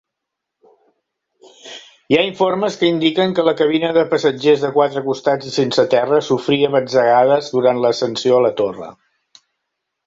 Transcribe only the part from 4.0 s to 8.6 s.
passatgers de quatre costats i sense terra sofria batzegades durant l'ascensió a la